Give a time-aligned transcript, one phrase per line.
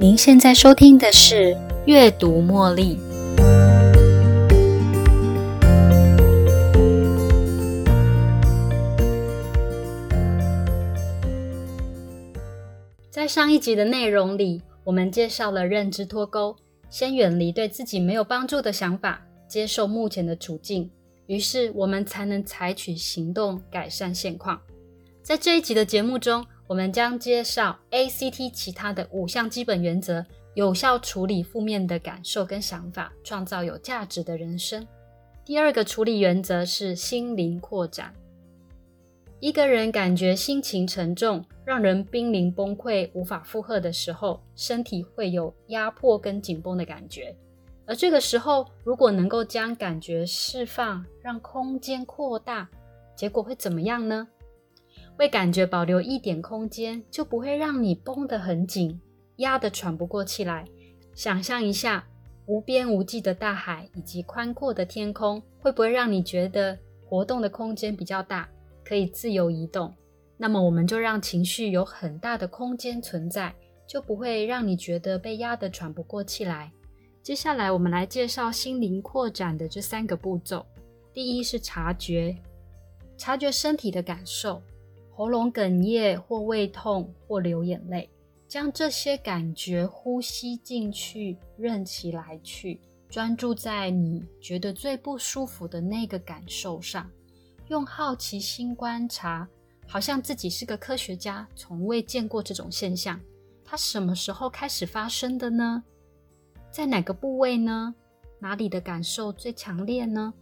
[0.00, 2.96] 您现在收听的是《阅读茉莉》。
[13.10, 16.56] 在上一集的内容里，我们介绍了认知脱钩，
[16.88, 20.90] 先远离对自己没有帮助的想法，接受目前的处境，
[21.26, 24.58] 于是我们才能采取行动改善现况。
[25.22, 30.24] 在这一集的节目中，我们将介绍 ACT 其他的五项基本原则，
[30.54, 34.86] 有效处理负面的感受跟想法，创造有价值的人生。
[35.44, 38.14] 第二个处理原则是心灵扩展。
[39.40, 47.34] 一个人感觉心情沉重，让人濒临崩溃、无法负荷的时候，身体会有压迫跟紧绷的感觉。
[47.84, 52.68] 而这个时候，如果能够将感觉释放，让空间扩大，
[53.16, 54.28] 结果会怎么样呢？
[55.20, 58.98] 为感觉保留一点空间，就不会让你绷得很紧，
[59.36, 60.64] 压得喘不过气来。
[61.14, 62.08] 想象一下，
[62.46, 68.48] 无边无际的大海以及宽阔的天空，会不会让你觉得活动的空间比较大，
[68.82, 69.92] 可以自由移动？
[70.38, 73.54] 那么，我们就让情绪有很大的空间存在，
[73.86, 76.72] 就不会让你觉得被压得喘不过气来。
[77.22, 80.64] 接下来，我们来介绍心灵扩展的这三个步骤。
[81.12, 82.34] 第一是察觉，
[83.18, 84.62] 察觉身体的感受。
[85.20, 88.08] 喉咙哽咽，或胃痛，或流眼泪，
[88.48, 97.06] 将这些感觉呼吸进去，任其来去，专注在你觉得最不舒服的那个感受上，
[97.68, 99.46] 用好奇心观察，
[99.86, 103.20] 好像自己是个科学家，从未见过这种现象。
[103.62, 105.84] 它什么时候开始发生的呢？
[106.70, 107.94] 在哪个部位呢？
[108.38, 110.32] 哪里的感受最强烈呢？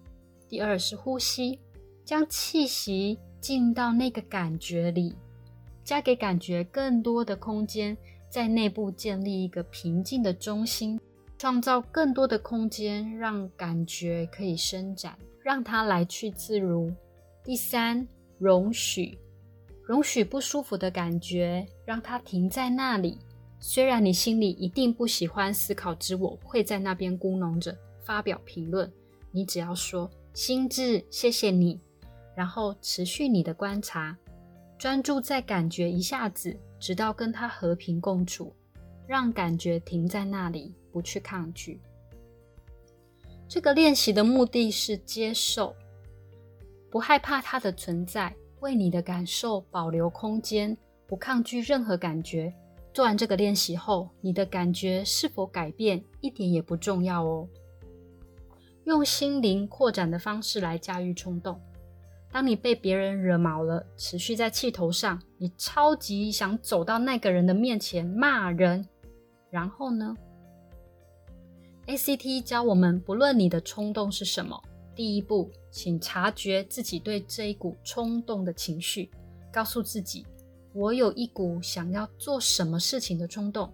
[0.48, 1.58] 第二是呼吸，
[2.04, 3.18] 将气息。
[3.40, 5.14] 进到那个感觉里，
[5.84, 7.96] 加给感觉更多的空间，
[8.28, 11.00] 在内部建立一个平静的中心，
[11.38, 16.92] 创造更多的空间，让感觉可以伸展，让它来去自如。
[17.44, 18.06] 第三，
[18.38, 19.18] 容许，
[19.82, 23.18] 容许不舒服的感觉，让它停在那里。
[23.60, 28.92] 虽然你心里一定不喜欢思考之我会在那边咕哝着发表评论，
[29.32, 31.80] 你只要说心智，谢谢你。
[32.38, 34.16] 然后持续你的观察，
[34.78, 38.54] 专注在感觉一下子，直到跟它和平共处，
[39.08, 41.80] 让感觉停在那里，不去抗拒。
[43.48, 45.74] 这个练习的目的是接受，
[46.88, 50.78] 不害怕它的存在，为你的感受保留空间，
[51.08, 52.54] 不抗拒任何感觉。
[52.94, 57.48] 做完这个练习后，你的感觉是否改变，一点也不重要哦。
[58.84, 61.60] 用心灵扩展的方式来驾驭冲动。
[62.30, 68.86] 当你被别人惹毛了，持续在气头上，你超级想走到那个人的面前骂人，
[69.50, 70.14] 然后呢
[71.86, 74.62] ？ACT 教我们，不论你的冲动是什么，
[74.94, 79.10] 第一步，请察觉自己对这一股冲动的情绪，
[79.50, 80.26] 告诉自己，
[80.74, 83.72] 我有一股想要做什么事情的冲动。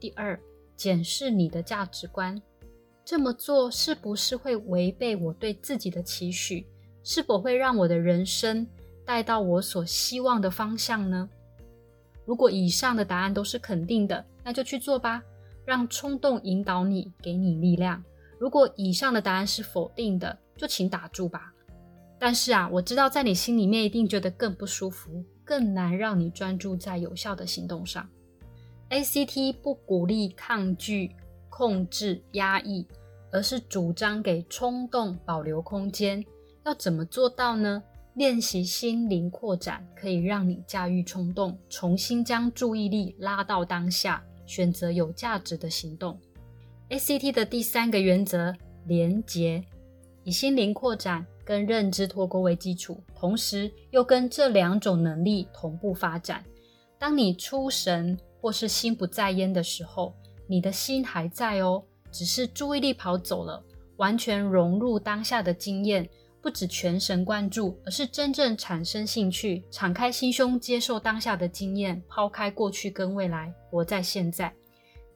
[0.00, 0.40] 第二，
[0.74, 2.40] 检视你的价值观，
[3.04, 6.66] 这么做是不是会违背我对自己的期许？
[7.02, 8.66] 是否会让我的人生
[9.04, 11.28] 带到我所希望的方向呢？
[12.24, 15.22] 如果以上的答案都是肯定的，那就去做吧，
[15.64, 18.02] 让冲动引导你，给你力量。
[18.38, 21.52] 如果以上的答案是否定的，就请打住吧。
[22.18, 28.08] 但是啊，我知道在你心里面一定觉得更不舒服，更难让你专注在有效的行动上。
[28.90, 31.10] ACT 不鼓励抗拒、
[31.48, 32.86] 控制、压抑，
[33.32, 36.24] 而是主张给冲动保留空间。
[36.64, 37.82] 要怎么做到呢？
[38.14, 46.20] 练习心灵扩展，可以让你驾驭冲动，重新将注意力拉到当下，选择有价值的行动。
[46.90, 48.54] ACT 的第三个原则：
[48.86, 49.64] 连结，
[50.24, 56.44] 以心灵扩展跟认知脱钩为基础，同时又跟这两种能力同步发展。
[56.98, 60.14] 当你出神或是心不在焉的时候，
[60.46, 63.64] 你的心还在哦，只是注意力跑走了，
[63.96, 66.06] 完全融入当下的经验。
[66.42, 74.52] 不止全神贯注，而是真正产生兴趣，敞开心胸，接受当下的经验，抛开过去跟未来，活在现在。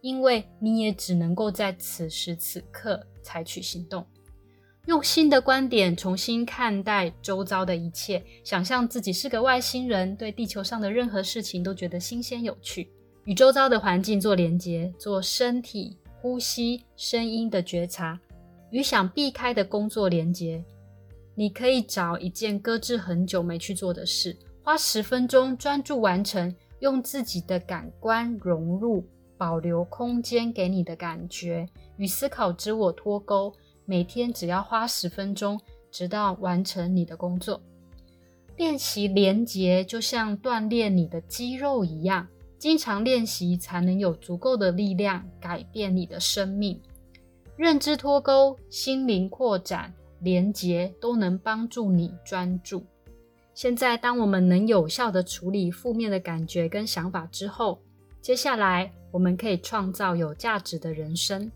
[0.03, 4.07] 因为你也只能够在此时此刻采取行动，
[4.87, 12.89] 用新的观点重新看待周遭的一切，想象自己是个外星人，对地球上的任何事情都觉得新鲜有趣，
[13.25, 18.21] 与周遭的环境做连接，做身体、呼吸、声音的觉察，
[18.71, 20.63] 与想避开的工作连接。
[21.39, 29.05] 你可以找一件搁置很久没去做的事，花十分钟专注完成，用自己的感官融入，
[29.37, 31.69] 保留空间给你的感觉，
[31.99, 33.53] 与思考之我脱钩。
[33.85, 35.61] 每天只要花十分钟，
[35.93, 37.61] 直到完成你的工作。
[38.57, 42.27] 练习连结就像锻炼你的肌肉一样，
[42.59, 46.81] 经常练习才能有足够的力量改变你的生命。
[47.57, 52.85] 认知脱钩、心灵扩展、连结都能帮助你专注。
[53.55, 57.81] 现在，当我们能有效的处理负面的感觉跟想法之后，
[58.21, 61.51] 接下来我们可以创造有价值的人生。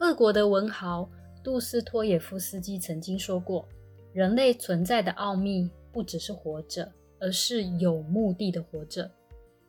[0.00, 1.08] 俄国的文豪
[1.44, 3.68] 杜斯托耶夫斯基曾经说过
[4.12, 6.90] ：“人类存在的奥秘不只是活着，
[7.20, 9.10] 而是有目的的活着，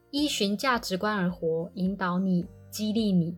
[0.09, 3.37] 依循价值观而活，引导你、激励你。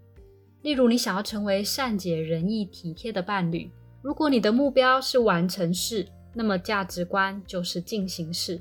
[0.62, 3.70] 例如，你想要成为善解人意、体贴的伴侣，
[4.04, 8.60] 如果你的目标是完成式。”那么价值观就是进行式。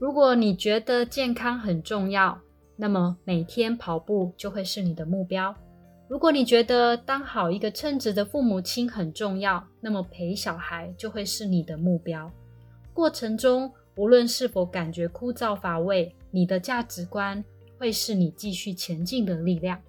[0.00, 2.36] 如果你觉得健康很重要，
[2.74, 5.54] 那么每天跑步就会是你的目标。
[6.08, 12.28] 如果你觉得当好一个称职的父母亲很重要，那么陪小孩就会是你的目标。
[12.92, 17.44] 过程中无论是否感觉枯燥乏味，你的价值观
[17.78, 19.80] 会是你继续前进的力量。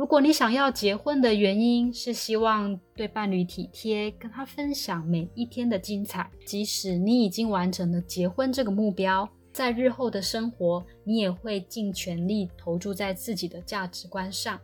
[0.00, 14.58] 如果你想要结婚的原因是希望对伴侣体贴，跟他分享每一天的精彩，即使你已经完成了结婚这个目标，在日后的生活，你也会尽全力投注在自己的价值观上。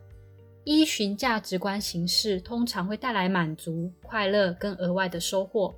[0.63, 5.71] 依循价值观行事，通常会带来满足、快乐跟额外的收获，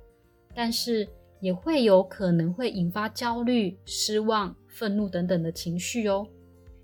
[0.54, 1.06] 但是
[1.38, 6.26] 也会有可能会引发焦虑、失望、愤怒等等的情绪哦。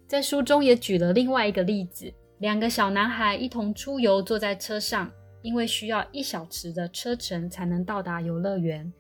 [0.07, 2.13] 在书中也举了另外一个例子。
[2.39, 5.11] 两个小男孩一同出游，坐在车上，
[5.41, 8.93] 因为需要一小时的车程才能到达游乐园。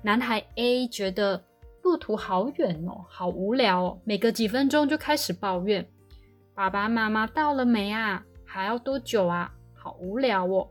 [0.00, 1.42] 男孩 A 觉得
[1.82, 5.84] 路途好远哦，好无聊哦，每隔几分钟就开始抱怨
[6.54, 8.24] ：“爸爸妈妈到了没啊？
[8.44, 9.52] 还要多久啊？
[9.74, 10.68] 好无聊哦。”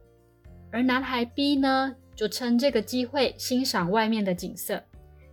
[0.72, 4.82] 而男孩 B 呢，就趁这个机会欣赏外面的景色，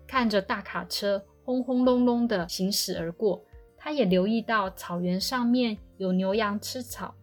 [0.08, 3.40] 看着大卡车轰轰隆隆的行驶而过。
[3.76, 7.14] 他也留意到草原上面有牛羊吃草，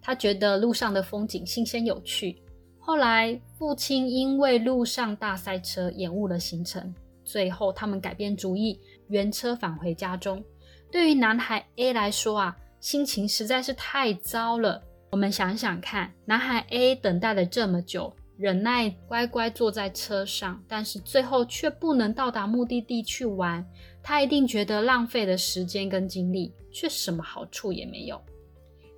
[0.00, 2.40] 他觉得路上的风景新鲜有趣。
[2.78, 8.78] 后来，父亲因为路上大塞车延误了行程，最后他们改变主意，
[9.08, 10.42] 原车返回家中。
[10.88, 14.80] 对于男孩 A 来说啊，心情实在是太糟了。
[15.10, 18.14] 我们想想看，男孩 A 等待了这么久。
[18.36, 23.64] 忍耐，乖乖坐在车上，但是最后却不能到达目的地去玩，
[24.02, 28.20] 他一定觉得浪费了时间跟精力，却什么好处也没有。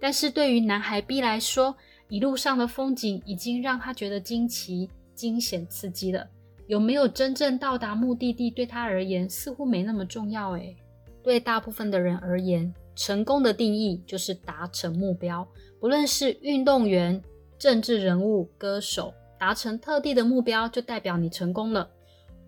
[0.01, 1.77] 但是对于男孩 B 来说，
[2.09, 6.27] 一路上的风景已经让他觉得惊奇、惊险、刺激了。
[6.67, 10.53] 有没有真正到达目的地，对他而言似乎没那么重要。
[10.53, 10.75] 诶，
[11.23, 15.47] 对大部分的人而言，成功的定义就是达成目标，
[15.81, 17.21] 不论是运动员、
[17.59, 19.13] 政治人物、歌手。
[19.45, 21.87] 达成特定的目标，就代表你成功了。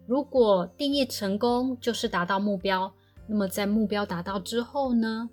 [0.06, 2.90] 如果定义成功就是达到目标，
[3.26, 5.28] 那么在目标达到之后呢？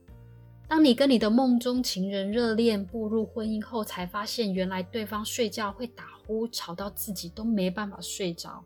[0.67, 8.61] 当你跟你的梦中情人热恋，步入婚姻后，才发现原来对方睡觉会打呼，吵到自己都没办法睡着。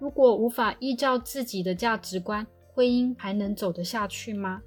[0.00, 4.60] 如果无法依照自己的价值观，婚姻还能走得下去吗？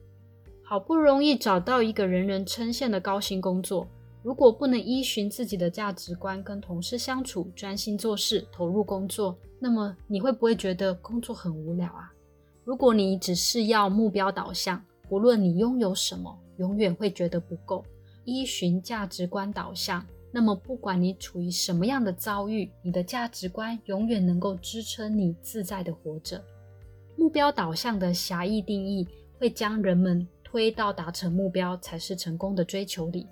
[0.63, 3.86] 好不容易找到一个人人称羡的高薪工作。
[4.24, 12.12] 如果不能依循自己的价值观跟同事相处，专心做事，投入工作，那么你会不会觉得工作很无聊啊？
[12.64, 17.83] 如果你只是要目标导向，不论你拥有什么，永远会觉得不够。
[18.24, 26.42] 依循价值观导向，那么不管你处于什么样的遭遇，你的价值观永远能够支撑你自在的活着。
[27.18, 29.06] 目标导向的狭义定义，
[29.38, 33.28] 会将人们推到达成目标才是成功的追求里。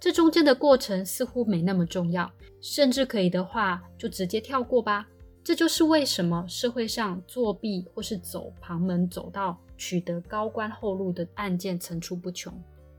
[0.00, 5.06] 这中间的过程似乎没那么重要，甚至可以的话就直接跳过吧。
[5.42, 12.52] 这就是为什么社会上作弊或是走旁门走道取得高官厚禄的案件层出不穷。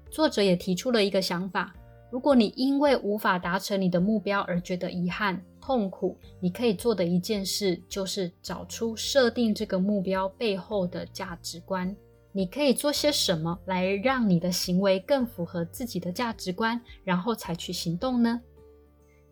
[0.09, 1.73] 作者也提出了一个想法：
[2.11, 11.95] 如果你因为无法达成你的目标而觉得遗憾、痛苦，你可以做的一件事就是找出设定这个目标背后的价值观。
[12.39, 18.39] 你可以做些什么来让你的行为更符合自己的价值观，然后采取行动呢？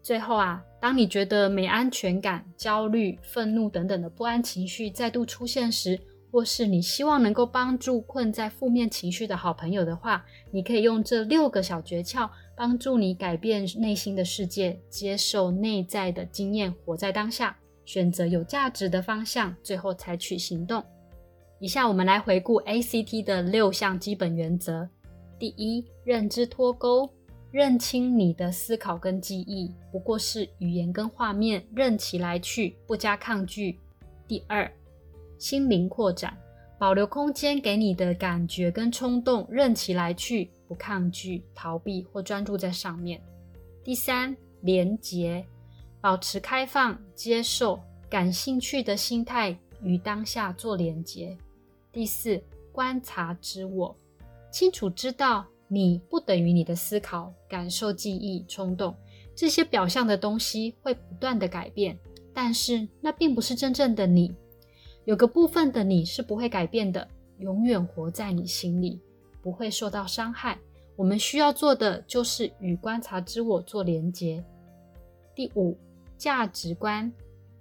[0.03, 5.97] 最后啊，当你觉得没安全感、焦虑、愤怒等等的不安情绪再度出现时，
[6.29, 20.83] 或是你希望能够帮助困在负面情绪的好朋友的话，你可以用这六个小诀窍帮助你改变内心的世界，接受内在的经验，活在当下，选择有价值的方向，最后采取行动。
[21.59, 24.87] 以下我们来回顾 ACT 的六项基本原则：
[25.39, 27.09] 第一，认知脱钩，
[27.49, 33.79] 认清你的思考跟记忆不过是语言跟画面，任其来去，不加抗拒。
[34.27, 34.71] 第二，
[35.39, 36.37] 心灵扩展，
[36.77, 43.19] 保留空间给你的感觉跟冲动，任其来去，不抗拒、逃避或专注在上面。
[43.83, 45.43] 第三，连结，
[45.99, 51.35] 保持开放、接受、感兴趣的心态与当下做连结。
[51.97, 52.39] 第四，
[52.71, 53.97] 观察之我，
[54.51, 58.95] 清楚知道你不等于你的思考、感受、记忆、冲动
[59.33, 61.97] 这些表象的东西会不断的改变，
[62.35, 64.31] 但是那并不是真正的你。
[65.05, 67.07] 有个部分的你是不会改变的，
[67.39, 69.01] 永远活在你心里，
[69.41, 70.59] 不会受到伤害。
[70.95, 74.45] 我们需要做的就是与观察之我做连结。
[75.33, 75.75] 第五，
[76.15, 77.11] 价值观，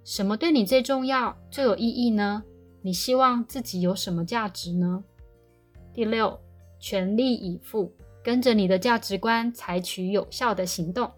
[0.05, 2.45] 什么对你最重要、最有意义呢？
[2.87, 5.03] 你希望自己有什么价值呢？
[5.93, 6.39] 第六，
[6.79, 7.91] 全力以赴，
[8.23, 11.11] 跟着你的价值观采取有效的行动。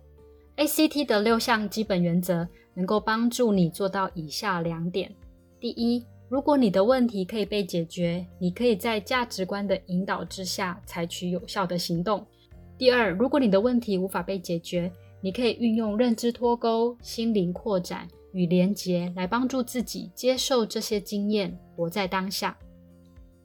[0.57, 5.15] ACT 的六项基本原则能够帮助你做到以下两点：
[5.61, 12.27] 第一，如果你的问题可以被解决，你可以在价值观的引导之下采取有效的行动。
[12.79, 22.57] 第二，如果你的问题无法被解决，你可以运用认知脱钩、心灵扩展与连结来帮助自己接受这些经验，活在当下。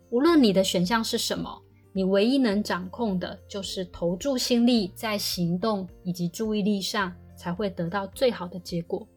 [0.10, 1.50] 无论你的选项是什么，
[1.92, 9.08] 你唯一能掌控的就是投注心力在行动以及注意力上，才会得到最好的结果。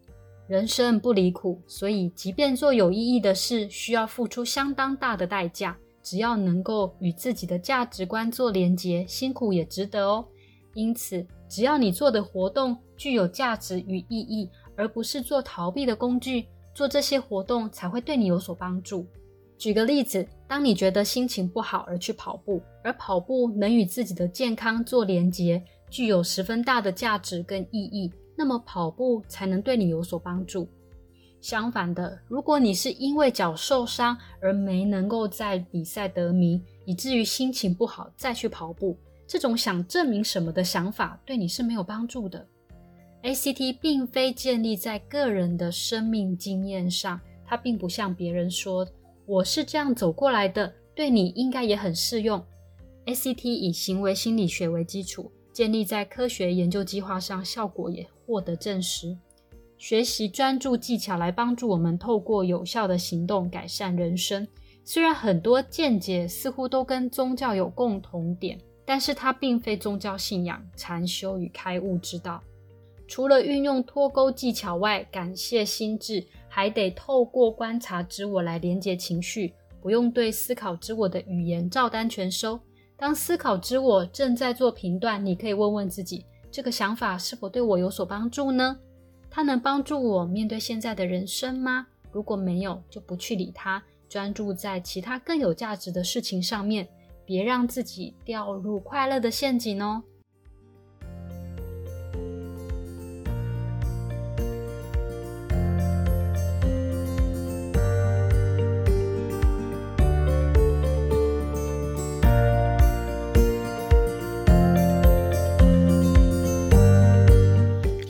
[0.46, 5.76] 人生不离苦，所以即便做有意义的事，需要付出相当大的代价。
[6.02, 10.24] 只要能够与自己的价值观做连结，辛苦也值得哦。
[10.72, 19.06] 因此，只要你做的活动具有价值与意义，而不是做逃避的工具，做这些活动才会对你有所帮助。
[19.58, 28.12] 举个例子，当你觉得心情不好而去跑步，而跑步能与自己的健康做连结，具有十分大的价值跟意义。
[28.38, 30.68] 那么跑步才能对你有所帮助。
[31.40, 38.94] 相反的，如果你是因为脚受伤而没能够在比赛得名，以至于心情不好再去跑步，
[39.26, 42.46] 这种想证明什么的想法对你是没有帮助的。
[43.26, 48.86] ACT 并非建立在个人的生命经验上，它并不像别人说
[49.26, 52.40] 我是这样走过来的，对你应该也很适用。
[53.04, 55.32] ACT 以行为心理学为基础。
[55.52, 59.16] 建立在科学研究计划上，效果也获得证实。
[59.76, 64.46] 学习专注技巧来帮助我们透过有效的行动改善人生。
[64.84, 72.40] 虽然很多见解似乎都跟宗教有共同点，但是它并非宗教信仰、禅修与开悟之道。
[73.08, 82.58] 除了运用脱钩技巧外，感谢心智，还得透过观察之我来连接情绪，不用对思考之我的语言照单全收。
[82.96, 88.76] 当思考之我正在做评断，你可以问问自己：这个想法是否对我有所帮助呢？
[89.30, 91.86] 它能帮助我面对现在的人生吗？
[92.10, 96.88] 如果没有，就不去理它，专注在其他更有价值的事情上面，
[97.24, 100.02] 别让自己掉入快乐的陷阱哦。